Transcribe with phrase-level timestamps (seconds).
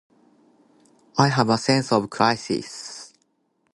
[1.15, 3.13] I have a sense of crisis